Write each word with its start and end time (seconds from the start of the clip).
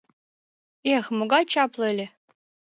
Эх, 0.95 1.05
могай 1.17 1.43
чапле 1.51 1.85
ыле. 1.91 2.07